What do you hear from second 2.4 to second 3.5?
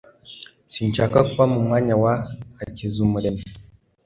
Hakizamuremyi